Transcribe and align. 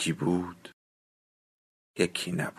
یکی 0.00 0.12
بود 0.12 0.70
یکی 1.98 2.32
نبود. 2.32 2.54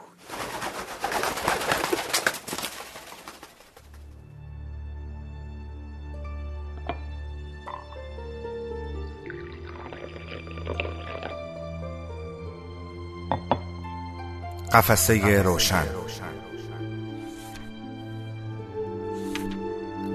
قفسه 14.74 15.42
روشن. 15.42 15.86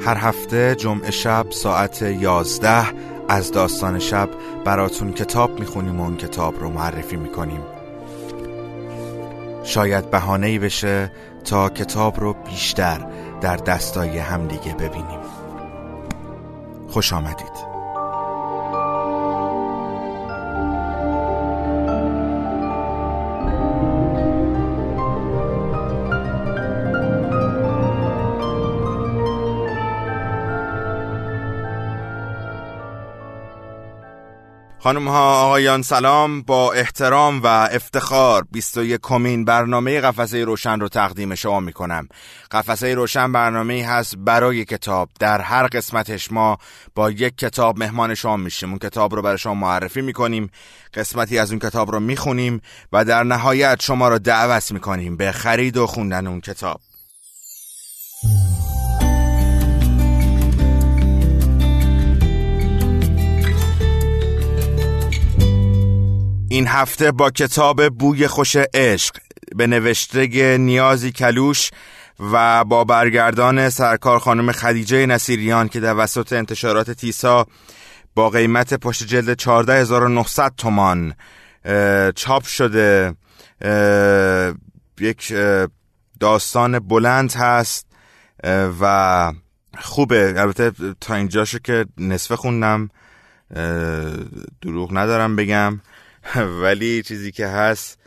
هر 0.01 0.17
هفته 0.17 0.75
جمعه 0.75 1.11
شب 1.11 1.47
ساعت 1.51 2.03
یازده 2.03 3.16
از 3.29 3.53
داستان 3.53 3.99
شب 3.99 4.29
براتون 4.65 5.13
کتاب 5.13 5.61
می‌خونیم 5.61 6.01
و 6.01 6.03
اون 6.03 6.17
کتاب 6.17 6.61
رو 6.61 6.71
معرفی 6.71 7.17
می‌کنیم. 7.17 7.61
شاید 9.65 10.11
بهانه 10.11 10.59
بشه 10.59 11.13
تا 11.45 11.69
کتاب 11.69 12.21
رو 12.21 12.33
بیشتر 12.33 13.07
در 13.41 13.57
دستای 13.57 14.19
همدیگه 14.19 14.75
ببینیم. 14.75 15.21
خوش 16.89 17.13
آمدید. 17.13 17.66
خانم 34.87 35.09
ها 35.09 35.45
آقایان 35.45 35.83
سلام 35.83 36.43
با 36.43 36.73
احترام 36.73 37.43
و 37.43 37.47
افتخار 37.47 38.47
21 38.53 39.01
کمین 39.03 39.45
برنامه 39.45 40.01
قفسه 40.01 40.45
روشن 40.45 40.81
رو 40.81 40.89
تقدیم 40.89 41.35
شما 41.35 41.61
می 41.61 41.73
کنم 41.73 42.09
قفسه 42.51 42.95
روشن 42.95 43.33
برنامه 43.33 43.87
هست 43.87 44.17
برای 44.17 44.65
کتاب. 44.65 45.09
در 45.19 45.41
هر 45.41 45.67
قسمتش 45.67 46.33
ما 46.33 46.59
با 46.95 47.11
یک 47.11 47.39
کتاب 47.39 47.79
مهمان 47.79 48.15
شما 48.15 48.37
میشیم. 48.37 48.69
اون 48.69 48.79
کتاب 48.79 49.15
رو 49.15 49.23
برای 49.23 49.39
شما 49.39 49.55
معرفی 49.55 50.01
می 50.01 50.13
کنیم 50.13 50.51
قسمتی 50.95 51.39
از 51.39 51.51
اون 51.51 51.59
کتاب 51.59 51.91
رو 51.91 52.01
می 52.01 52.17
خونیم 52.17 52.61
و 52.93 53.05
در 53.05 53.25
نهایت 53.25 53.83
شما 53.83 54.09
رو 54.09 54.19
دعوت 54.19 54.73
می 54.73 54.81
کنیم 54.81 55.17
به 55.17 55.33
خرید 55.33 55.77
و 55.77 55.87
خوندن 55.87 56.27
اون 56.27 56.41
کتاب. 56.41 56.81
این 66.57 66.67
هفته 66.67 67.13
با 67.13 67.31
کتاب 67.31 67.89
بوی 67.89 68.27
خوش 68.27 68.57
عشق 68.75 69.17
به 69.57 69.67
نوشته 69.67 70.59
نیازی 70.59 71.13
کلوش 71.13 71.71
و 72.33 72.65
با 72.65 72.85
برگردان 72.85 73.71
سرکار 73.71 74.19
خانم 74.19 74.53
خدیجه 74.53 75.07
نصیریان 75.07 75.69
که 75.69 75.81
در 75.81 75.95
وسط 75.97 76.33
انتشارات 76.33 76.91
تیسا 76.91 77.47
با 78.15 78.31
قیمت 78.31 78.75
پشت 78.75 79.07
جلد 79.07 79.35
14900 79.35 80.53
تومان 80.57 81.15
چاپ 82.15 82.45
شده. 82.45 83.15
یک 85.01 85.35
داستان 86.21 86.79
بلند 86.79 87.33
هست 87.33 87.87
و 88.81 89.33
خوبه. 89.79 90.35
البته 90.37 90.73
تا 91.01 91.15
اینجاشو 91.15 91.59
که 91.59 91.87
نصفه 91.99 92.37
خوندم 92.37 92.91
دروغ 94.63 94.97
ندارم 94.97 95.37
بگم. 95.37 95.81
ولی 96.63 97.03
چیزی 97.03 97.33
که 97.33 97.47
هست 97.47 97.99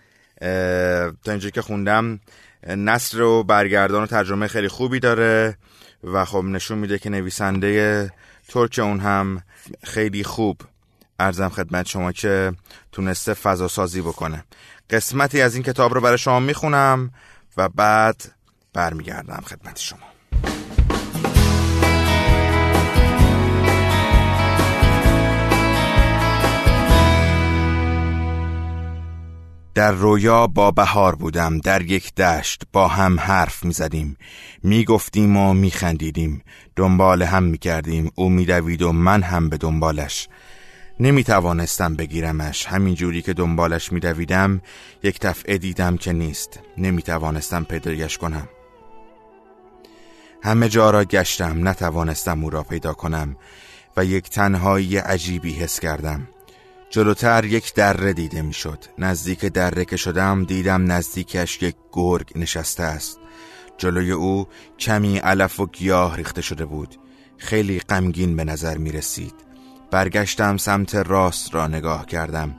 تا 1.23 1.31
اینجا 1.31 1.49
که 1.49 1.61
خوندم 1.61 2.19
نصر 2.67 3.21
و 3.21 3.43
برگردان 3.43 4.03
و 4.03 4.07
ترجمه 4.07 4.47
خیلی 4.47 4.67
خوبی 4.67 4.99
داره 4.99 5.57
و 6.03 6.25
خب 6.25 6.43
نشون 6.43 6.77
میده 6.77 6.99
که 6.99 7.09
نویسنده 7.09 8.11
ترک 8.47 8.79
اون 8.79 8.99
هم 8.99 9.43
خیلی 9.83 10.23
خوب. 10.23 10.61
ارزم 11.19 11.49
خدمت 11.49 11.87
شما 11.87 12.11
که 12.11 12.53
تونسته 12.91 13.33
فضا 13.33 13.67
سازی 13.67 14.01
بکنه. 14.01 14.43
قسمتی 14.89 15.41
از 15.41 15.55
این 15.55 15.63
کتاب 15.63 15.93
رو 15.93 16.01
برای 16.01 16.17
شما 16.17 16.39
می‌خونم 16.39 17.11
و 17.57 17.69
بعد 17.69 18.31
برمیگردم 18.73 19.43
خدمت 19.45 19.79
شما. 19.79 19.99
در 29.79 29.91
رویا 29.91 30.47
با 30.47 30.71
بهار 30.71 31.15
بودم 31.15 31.57
در 31.57 31.81
یک 31.81 32.15
دشت 32.15 32.63
با 32.73 32.87
هم 32.87 33.19
حرف 33.19 33.63
می 33.65 33.73
زدیم 33.73 34.17
می 34.63 34.85
گفتیم 34.85 35.37
و 35.37 35.53
می 35.53 35.71
خندیدیم 35.71 36.43
دنبال 36.75 37.21
هم 37.21 37.43
می 37.43 37.57
کردیم 37.57 38.11
او 38.15 38.29
می 38.29 38.45
دوید 38.45 38.81
و 38.81 38.91
من 38.91 39.23
هم 39.23 39.49
به 39.49 39.57
دنبالش. 39.57 40.27
نمی 40.99 41.23
توانستم 41.23 41.95
بگیرمش. 41.95 42.65
همین 42.65 42.95
جوری 42.95 43.21
که 43.21 43.33
دنبالش 43.33 43.91
می 43.91 43.99
دویدم 43.99 44.61
یک 45.03 45.19
دفعه 45.21 45.57
دیدم 45.57 45.97
که 45.97 46.13
نیست. 46.13 46.59
نمی 46.77 47.01
توانستم 47.01 47.63
پیدایش 47.63 48.17
کنم. 48.17 48.49
همه 50.43 50.69
جا 50.69 50.89
را 50.89 51.03
گشتم. 51.03 51.67
نتوانستم 51.67 52.43
او 52.43 52.49
را 52.49 52.63
پیدا 52.63 52.93
کنم 52.93 53.35
و 53.97 54.05
یک 54.05 54.29
تنهایی 54.29 54.97
عجیبی 54.97 55.53
حس 55.53 55.79
کردم. 55.79 56.27
جلوتر 56.89 57.45
یک 57.45 57.73
دره 57.73 58.13
دیده 58.13 58.41
می‌شد. 58.41 58.85
نزدیک 58.97 59.45
دره 59.45 59.85
که 59.85 59.97
شدم 59.97 60.43
دیدم 60.43 60.91
نزدیکش 60.91 61.61
یک 61.61 61.75
گرگ 61.91 62.31
نشسته 62.35 62.83
است. 62.83 63.19
جلوی 63.77 64.11
او 64.11 64.47
کمی 64.79 65.17
علف 65.17 65.59
و 65.59 65.65
گیاه 65.67 66.17
ریخته 66.17 66.41
شده 66.41 66.65
بود. 66.65 66.95
خیلی 67.37 67.79
غمگین 67.79 68.35
به 68.35 68.43
نظر 68.43 68.77
می 68.77 68.91
رسید 68.91 69.33
برگشتم 69.91 70.57
سمت 70.57 70.95
راست 70.95 71.55
را 71.55 71.67
نگاه 71.67 72.05
کردم. 72.05 72.55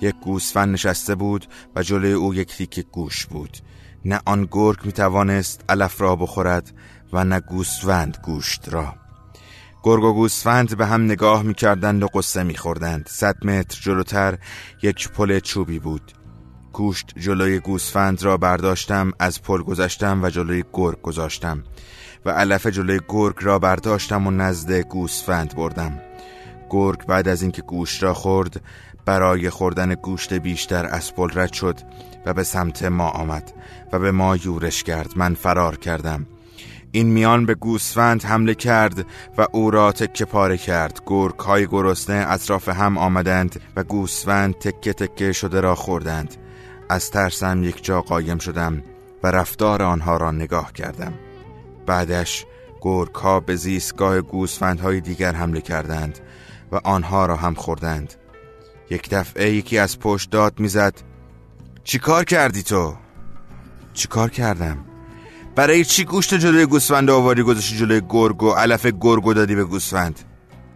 یک 0.00 0.14
گوسفند 0.14 0.72
نشسته 0.72 1.14
بود 1.14 1.46
و 1.76 1.82
جلوی 1.82 2.12
او 2.12 2.34
یک 2.34 2.56
تیک 2.56 2.86
گوش 2.92 3.26
بود. 3.26 3.56
نه 4.04 4.20
آن 4.26 4.48
گرگ 4.50 4.78
می 4.84 4.92
توانست 4.92 5.64
علف 5.68 6.00
را 6.00 6.16
بخورد 6.16 6.72
و 7.12 7.24
نه 7.24 7.40
گوسفند 7.40 8.18
گوشت 8.22 8.68
را. 8.68 9.01
گرگ 9.84 10.04
و 10.04 10.12
گوسفند 10.12 10.76
به 10.76 10.86
هم 10.86 11.04
نگاه 11.04 11.42
می‌کردند 11.42 12.02
و 12.02 12.06
قصه 12.14 12.42
میخوردند. 12.42 13.08
صد 13.08 13.46
متر 13.46 13.80
جلوتر 13.80 14.38
یک 14.82 15.08
پل 15.08 15.40
چوبی 15.40 15.78
بود. 15.78 16.12
گوشت 16.72 17.12
جلوی 17.16 17.58
گوسفند 17.58 18.22
را 18.22 18.36
برداشتم 18.36 19.12
از 19.18 19.42
پل 19.42 19.62
گذاشتم 19.62 20.24
و 20.24 20.30
جلوی 20.30 20.64
گرگ 20.72 21.02
گذاشتم 21.02 21.62
و 22.24 22.30
علف 22.30 22.66
جلوی 22.66 23.00
گرگ 23.08 23.36
را 23.40 23.58
برداشتم 23.58 24.26
و 24.26 24.30
نزد 24.30 24.72
گوسفند 24.72 25.56
بردم. 25.56 26.00
گرگ 26.70 27.06
بعد 27.06 27.28
از 27.28 27.42
اینکه 27.42 27.62
گوشت 27.62 28.02
را 28.02 28.14
خورد 28.14 28.60
برای 29.04 29.50
خوردن 29.50 29.94
گوشت 29.94 30.32
بیشتر 30.32 30.86
از 30.86 31.14
پل 31.14 31.28
رد 31.34 31.52
شد 31.52 31.78
و 32.26 32.34
به 32.34 32.42
سمت 32.42 32.82
ما 32.82 33.08
آمد 33.08 33.52
و 33.92 33.98
به 33.98 34.12
ما 34.12 34.36
یورش 34.36 34.82
کرد. 34.82 35.10
من 35.16 35.34
فرار 35.34 35.76
کردم. 35.76 36.26
این 36.92 37.06
میان 37.06 37.46
به 37.46 37.54
گوسفند 37.54 38.24
حمله 38.24 38.54
کرد 38.54 39.06
و 39.38 39.46
او 39.52 39.70
را 39.70 39.92
تکه 39.92 40.24
پاره 40.24 40.56
کرد 40.56 41.00
گرگ 41.06 41.38
های 41.38 41.66
گرسنه 41.66 42.26
اطراف 42.28 42.68
هم 42.68 42.98
آمدند 42.98 43.60
و 43.76 43.84
گوسفند 43.84 44.54
تکه 44.54 44.92
تکه 44.92 45.32
شده 45.32 45.60
را 45.60 45.74
خوردند 45.74 46.34
از 46.88 47.10
ترسم 47.10 47.64
یک 47.64 47.84
جا 47.84 48.00
قایم 48.00 48.38
شدم 48.38 48.82
و 49.22 49.26
رفتار 49.26 49.82
آنها 49.82 50.16
را 50.16 50.30
نگاه 50.30 50.72
کردم 50.72 51.12
بعدش 51.86 52.46
گرگ 52.80 53.14
ها 53.14 53.40
به 53.40 53.56
زیستگاه 53.56 54.20
های 54.82 55.00
دیگر 55.00 55.32
حمله 55.32 55.60
کردند 55.60 56.18
و 56.72 56.80
آنها 56.84 57.26
را 57.26 57.36
هم 57.36 57.54
خوردند 57.54 58.14
یک 58.90 59.10
دفعه 59.10 59.50
یکی 59.50 59.78
از 59.78 59.98
پشت 59.98 60.30
داد 60.30 60.60
می‌زد 60.60 60.94
چی 61.84 61.98
کار 61.98 62.24
کردی 62.24 62.62
تو؟ 62.62 62.96
چی 63.92 64.08
کار 64.08 64.30
کردم؟ 64.30 64.91
برای 65.54 65.84
چی 65.84 66.04
گوشت 66.04 66.34
جلوی 66.34 66.66
گوسفند 66.66 67.10
آواری 67.10 67.42
گذاشتی 67.42 67.76
جلوی 67.76 68.02
گرگ 68.08 68.42
و 68.42 68.50
علف 68.50 68.86
گرگ 69.00 69.34
دادی 69.34 69.54
به 69.54 69.64
گوسفند. 69.64 70.20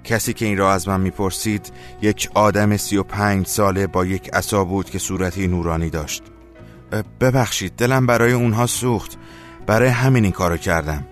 کسی 0.05 0.33
که 0.33 0.45
این 0.45 0.59
را 0.59 0.73
از 0.73 0.89
من 0.89 1.01
می‌پرسید 1.01 1.73
یک 2.03 2.29
آدم 2.35 2.77
سی 2.77 2.97
و 2.97 3.03
پنج 3.03 3.47
ساله 3.47 3.87
با 3.87 4.07
یک 4.07 4.31
عصا 4.35 4.65
بود 4.65 4.91
که 4.91 4.99
صورتی 4.99 5.47
نورانی 5.47 5.91
داشت. 5.91 6.23
ببخشید 7.21 7.73
دلم 7.77 8.07
برای 8.07 8.33
اونها 8.33 8.67
سوخت. 8.67 9.19
برای 9.67 9.89
همین 9.89 10.25
این 10.25 10.33
کارو 10.33 10.57
کردم. 10.57 11.05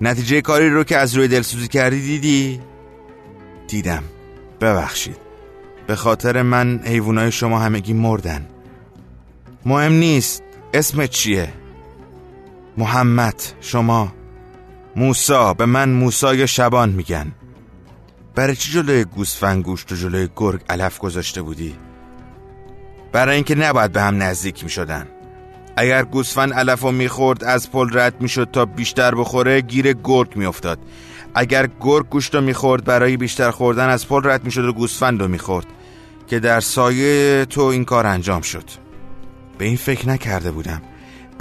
نتیجه 0.00 0.40
کاری 0.40 0.70
رو 0.70 0.84
که 0.84 0.96
از 0.96 1.14
روی 1.14 1.28
دلسوزی 1.28 1.68
کردی 1.68 2.00
دیدی؟ 2.00 2.60
دیدم. 3.68 4.02
ببخشید. 4.60 5.16
به 5.86 5.96
خاطر 5.96 6.42
من 6.42 6.80
حیوانای 6.84 7.32
شما 7.32 7.58
همگی 7.58 7.92
مردن. 7.92 8.46
مهم 9.66 9.92
نیست. 9.92 10.42
اسم 10.74 11.06
چیه؟ 11.06 11.52
محمد 12.76 13.42
شما. 13.60 14.12
موسا 14.96 15.54
به 15.54 15.66
من 15.66 15.88
موسا 15.88 16.34
یا 16.34 16.46
شبان 16.46 16.88
میگن. 16.88 17.32
برای 18.34 18.56
چی 18.56 18.72
جلوی 18.72 19.04
گوسفند 19.04 19.64
گوشت 19.64 19.92
و 19.92 19.96
جلوی 19.96 20.28
گرگ 20.36 20.60
علف 20.68 20.98
گذاشته 20.98 21.42
بودی؟ 21.42 21.76
برای 23.12 23.34
اینکه 23.34 23.54
نباید 23.54 23.92
به 23.92 24.02
هم 24.02 24.22
نزدیک 24.22 24.64
می‌شدن. 24.64 25.06
اگر 25.76 26.04
گوسفند 26.04 26.52
علف 26.52 26.80
رو 26.80 26.92
می‌خورد 26.92 27.44
از 27.44 27.70
پل 27.70 27.98
رد 27.98 28.20
می‌شد 28.20 28.48
تا 28.52 28.64
بیشتر 28.64 29.14
بخوره 29.14 29.60
گیر 29.60 29.92
گرگ 29.92 30.36
میافتاد. 30.36 30.78
اگر 31.34 31.68
گرگ 31.80 32.08
گوشت 32.08 32.34
رو 32.34 32.40
می‌خورد 32.40 32.84
برای 32.84 33.16
بیشتر 33.16 33.50
خوردن 33.50 33.88
از 33.88 34.08
پل 34.08 34.30
رد 34.30 34.44
می‌شد 34.44 34.64
و 34.64 34.72
گوسفند 34.72 35.20
رو 35.22 35.28
می‌خورد. 35.28 35.66
که 36.26 36.40
در 36.40 36.60
سایه 36.60 37.46
تو 37.50 37.60
این 37.60 37.84
کار 37.84 38.06
انجام 38.06 38.42
شد. 38.42 38.64
به 39.58 39.64
این 39.64 39.76
فکر 39.76 40.08
نکرده 40.08 40.50
بودم. 40.50 40.82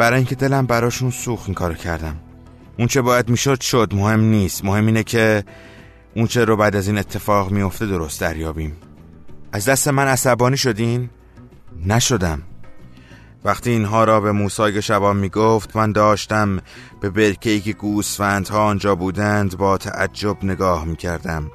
برای 0.01 0.17
اینکه 0.17 0.35
دلم 0.35 0.65
براشون 0.65 1.11
سوخ 1.11 1.43
این 1.45 1.53
کارو 1.53 1.73
کردم. 1.73 2.15
اون 2.77 2.87
چه 2.87 3.01
باید 3.01 3.29
می‌شد 3.29 3.61
شد 3.61 3.93
مهم 3.93 4.19
نیست. 4.19 4.65
مهم 4.65 4.85
اینه 4.85 5.03
که 5.03 5.43
اون 6.15 6.27
چه 6.27 6.45
رو 6.45 6.57
بعد 6.57 6.75
از 6.75 6.87
این 6.87 6.97
اتفاق 6.97 7.51
میفته 7.51 7.85
درست 7.85 8.21
دریابیم. 8.21 8.75
از 9.51 9.69
دست 9.69 9.87
من 9.87 10.07
عصبانی 10.07 10.57
شدین؟ 10.57 11.09
نشدم. 11.85 12.41
وقتی 13.45 13.69
اینها 13.69 14.03
را 14.03 14.21
به 14.21 14.31
موسای 14.31 14.81
شبان 14.81 15.17
می 15.17 15.29
گفت 15.29 15.75
من 15.75 15.91
داشتم 15.91 16.59
به 17.01 17.09
برکهی 17.09 17.59
که 17.59 17.73
گوسفندها 17.73 18.65
آنجا 18.65 18.95
بودند 18.95 19.57
با 19.57 19.77
تعجب 19.77 20.37
نگاه 20.43 20.85
می 20.85 20.95
کردم 20.95 21.51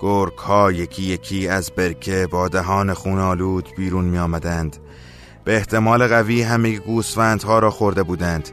گرگ 0.00 0.38
ها 0.38 0.72
یکی 0.72 1.02
یکی 1.02 1.48
از 1.48 1.70
برکه 1.76 2.28
با 2.30 2.48
دهان 2.48 2.94
خون 2.94 3.18
آلود 3.18 3.68
بیرون 3.76 4.04
می 4.04 4.18
آمدند 4.18 4.76
به 5.44 5.56
احتمال 5.56 6.06
قوی 6.06 6.42
همه 6.42 6.78
گوسفندها 6.78 7.58
را 7.58 7.70
خورده 7.70 8.02
بودند. 8.02 8.48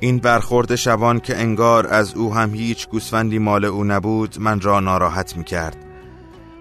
این 0.00 0.18
برخورد 0.18 0.74
شبان 0.74 1.20
که 1.20 1.36
انگار 1.36 1.86
از 1.86 2.14
او 2.14 2.34
هم 2.34 2.54
هیچ 2.54 2.88
گوسفندی 2.88 3.38
مال 3.38 3.64
او 3.64 3.84
نبود 3.84 4.36
من 4.40 4.60
را 4.60 4.80
ناراحت 4.80 5.36
می 5.36 5.44
کرد 5.44 5.76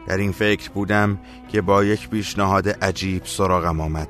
در 0.07 0.18
این 0.18 0.31
فکر 0.31 0.69
بودم 0.69 1.19
که 1.51 1.62
با 1.62 1.83
یک 1.83 2.10
پیشنهاد 2.10 2.69
عجیب 2.69 3.22
سراغم 3.25 3.81
آمد. 3.81 4.07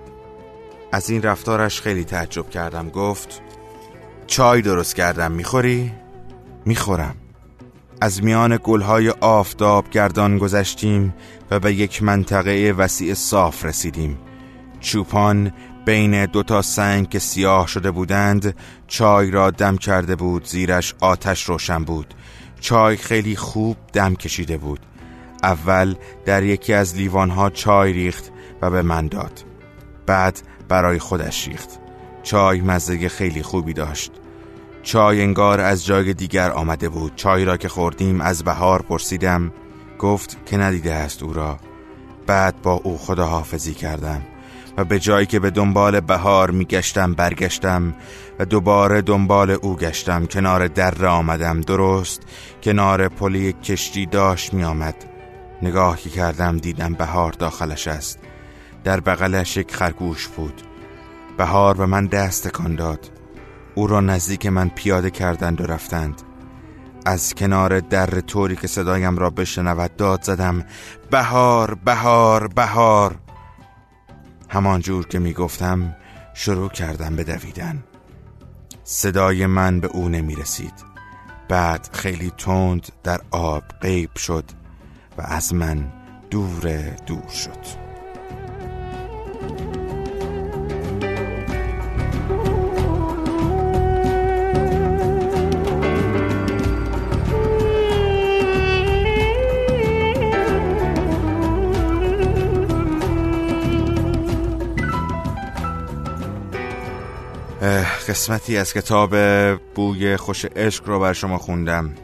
از 0.92 1.10
این 1.10 1.22
رفتارش 1.22 1.82
خیلی 1.82 2.04
تعجب 2.04 2.50
کردم. 2.50 2.90
گفت 2.90 3.42
چای 4.28 4.62
درست 4.62 4.96
کردم 4.96 5.32
می‌خوری؟ 5.32 5.92
می‌خورم. 6.66 7.16
از 8.02 8.24
میان 8.24 8.60
گلهای 8.64 9.10
آفتاب 9.10 9.90
گردان 9.90 10.38
گذشتیم 10.38 11.14
و 11.52 11.60
به 11.60 11.74
یک 11.74 12.04
منطقه 12.04 12.74
وسیع 12.78 13.14
صاف 13.14 13.66
رسیدیم. 13.66 14.18
چوپان 14.86 15.52
بین 15.86 16.26
دو 16.26 16.44
تا 16.44 16.62
سنگ 16.62 17.10
که 17.10 17.20
سیاه 17.20 17.68
شده 17.68 17.92
بودند 17.92 18.56
چای 18.88 19.32
را 19.32 19.52
دم 19.52 19.78
کرده 19.78 20.16
بود 20.16 20.46
زیرش 20.46 20.96
آتش 21.02 21.44
روشن 21.44 21.84
بود. 21.84 22.14
چای 22.60 22.98
خیلی 22.98 23.36
خوب 23.36 23.78
دم 23.94 24.16
کشیده 24.16 24.58
بود. 24.58 24.80
اول 25.44 25.96
در 26.26 26.44
یکی 26.44 26.74
از 26.74 26.96
لیوانها 26.96 27.50
چای 27.50 27.94
ریخت 27.94 28.32
و 28.62 28.70
به 28.70 28.82
من 28.82 29.08
داد. 29.08 29.44
بعد 30.06 30.42
برای 30.70 31.00
خودش 31.00 31.48
ریخت. 31.48 31.70
چای 32.24 32.62
مزه 32.62 33.10
خیلی 33.10 33.44
خوبی 33.44 33.74
داشت. 33.74 34.12
چای 34.84 35.22
انگار 35.22 35.62
از 35.62 35.86
جای 35.86 36.14
دیگر 36.14 36.52
آمده 36.52 36.90
بود. 36.90 37.16
چای 37.16 37.46
را 37.46 37.58
که 37.58 37.70
خوردیم 37.70 38.22
از 38.22 38.44
بهار 38.44 38.82
پرسیدم. 38.82 39.52
گفت 40.00 40.46
که 40.46 40.58
ندیده 40.58 40.94
است 40.94 41.24
او 41.24 41.34
را. 41.34 41.60
بعد 42.28 42.62
با 42.62 42.74
او 42.74 42.98
خداحافظی 42.98 43.74
کردم. 43.74 44.22
و 44.78 44.84
به 44.84 45.00
جایی 45.00 45.26
که 45.26 45.40
به 45.40 45.50
دنبال 45.50 46.00
بهار 46.00 46.52
میگشتم 46.52 47.14
برگشتم 47.14 47.94
و 48.40 48.46
دوباره 48.46 49.02
دنبال 49.02 49.52
او 49.52 49.76
گشتم. 49.76 50.26
کنار 50.26 50.68
در 50.68 51.06
آمدم. 51.06 51.62
درست 51.62 52.22
کنار 52.64 53.08
پلی 53.08 53.54
کشتی 53.54 54.06
داشت 54.06 54.54
می 54.54 54.64
آمد 54.64 54.96
نگاهی 55.62 56.10
کردم 56.10 56.58
دیدم 56.58 56.94
بهار 56.94 57.32
داخلش 57.32 57.88
است. 57.88 58.20
در 58.84 59.00
بغلش 59.00 59.58
یک 59.58 59.76
خرگوش 59.76 60.28
بود. 60.28 60.62
بهار 61.38 61.78
به 61.78 61.86
من 61.86 62.06
دست 62.06 62.48
تکان 62.48 62.76
داد. 62.76 63.12
او 63.76 63.88
را 63.88 64.02
نزدیک 64.02 64.46
من 64.46 64.70
پیاده 64.70 65.10
کردند 65.10 65.62
و 65.62 65.64
رفتند. 65.66 66.22
از 67.06 67.36
کنار 67.36 67.80
در 67.80 68.06
طوری 68.06 68.56
که 68.56 68.68
صدایم 68.68 69.18
را 69.18 69.30
بشنود 69.30 69.96
داد 69.96 70.24
زدم 70.24 70.66
بهار 71.12 71.76
بهار 71.86 72.48
بهار! 72.48 73.25
همان 74.50 74.82
جور 74.82 75.08
که 75.08 75.20
می‌گفتم 75.20 75.96
شروع 76.34 76.70
کردم 76.70 77.16
به 77.16 77.24
دویدن. 77.24 77.84
صدای 78.84 79.46
من 79.46 79.80
به 79.80 79.88
او 79.88 80.10
نمی 80.10 80.36
رسید 80.36 80.74
بعد 81.50 81.90
خیلی 81.94 82.32
تند 82.38 82.88
در 83.04 83.22
آب 83.32 83.64
غیب 83.82 84.18
شد 84.18 84.46
و 85.18 85.22
از 85.22 85.54
من 85.54 85.92
دور 86.30 86.90
دور 87.06 87.28
شد. 87.28 87.85
قسمتی 108.08 108.58
از 108.58 108.74
کتاب 108.74 109.16
بوی 109.76 110.18
خوش 110.18 110.46
عشق 110.46 110.88
رو 110.88 111.00
بر 111.00 111.14
شما 111.14 111.38
خوندم. 111.38 111.96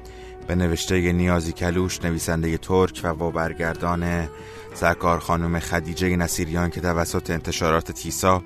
به 0.48 0.56
نوشته 0.56 1.12
نیازی 1.12 1.52
کلوش 1.52 2.02
نویسنده 2.02 2.58
ترک 2.58 3.02
و 3.04 3.14
با 3.14 3.32
برگردان 3.32 4.30
سرکار 4.74 5.20
خانم 5.20 5.60
خدیجه 5.60 6.16
نصیریان 6.16 6.70
که 6.70 6.82
توسط 6.82 7.30
انتشارات 7.30 7.92
تیسا 7.92 8.44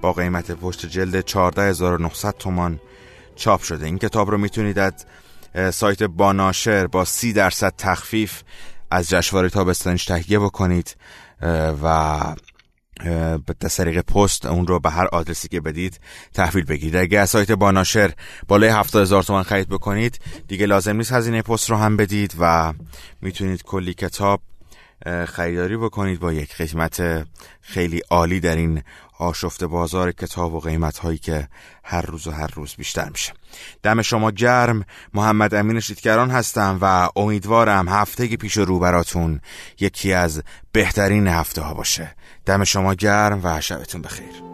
با 0.00 0.12
قیمت 0.12 0.50
پشت 0.50 0.86
جلد 0.86 1.24
14900 1.24 2.34
تومان 2.38 2.80
چاپ 3.36 3.62
شده. 3.62 3.86
این 3.86 3.98
کتاب 3.98 4.30
رو 4.30 4.38
می‌تونید 4.38 4.78
از 4.78 5.06
سایت 5.74 6.02
باناشر 6.02 6.86
با 6.86 7.04
سی 7.04 7.32
درصد 7.32 7.74
تخفیف 7.78 8.42
از 8.90 9.08
جشنواره 9.08 9.48
تابستانش 9.48 10.04
تهیه 10.04 10.38
بکنید 10.38 10.96
و 11.82 12.20
به 13.46 13.54
طریق 13.68 14.00
پست 14.00 14.46
اون 14.46 14.66
رو 14.66 14.80
به 14.80 14.90
هر 14.90 15.06
آدرسی 15.06 15.48
که 15.48 15.60
بدید 15.60 16.00
تحویل 16.34 16.64
بگیرید. 16.64 16.96
اگه 16.96 17.18
از 17.18 17.30
سایت 17.30 17.52
باناشر 17.52 18.12
بالای 18.48 18.70
هفته 18.70 18.98
هزار 18.98 19.22
تومن 19.22 19.42
خرید 19.42 19.68
بکنید 19.68 20.18
دیگه 20.48 20.66
لازم 20.66 20.96
نیست 20.96 21.12
هزینه 21.12 21.42
پست 21.42 21.70
رو 21.70 21.76
هم 21.76 21.96
بدید 21.96 22.34
و 22.38 22.72
می‌تونید 23.22 23.62
کلی 23.62 23.94
کتاب 23.94 24.40
خریداری 25.26 25.76
بکنید 25.76 26.20
با 26.20 26.32
یک 26.32 26.56
قیمت 26.56 27.26
خیلی 27.60 28.02
عالی 28.10 28.40
در 28.40 28.56
این 28.56 28.82
آشفت 29.18 29.64
بازار 29.64 30.12
کتاب 30.12 30.54
و 30.54 30.60
قیمت 30.60 30.98
هایی 30.98 31.18
که 31.18 31.48
هر 31.84 32.02
روز 32.02 32.26
و 32.26 32.30
هر 32.30 32.50
روز 32.54 32.74
بیشتر 32.74 33.08
میشه. 33.08 33.32
دم 33.82 34.02
شما 34.02 34.30
گرم. 34.30 34.84
محمد 35.14 35.54
امین 35.54 35.80
شیدگران 35.80 36.30
هستم 36.30 36.78
و 36.82 37.08
امیدوارم 37.16 37.88
هفته 37.88 38.36
پیش 38.36 38.56
رو 38.56 38.78
براتون 38.78 39.40
یکی 39.80 40.12
از 40.12 40.42
بهترین 40.72 41.26
هفته 41.26 41.62
ها 41.62 41.74
باشه. 41.74 42.14
دم 42.46 42.64
شما 42.64 42.94
گرم 42.94 43.40
و 43.42 43.60
شبتون 43.60 44.02
بخیر. 44.02 44.53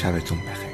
شبتون 0.00 0.38
بخیر. 0.38 0.69